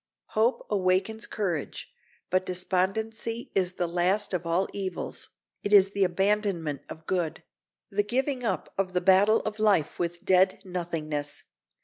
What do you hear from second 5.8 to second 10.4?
the abandonment of good—the giving up of the battle of life with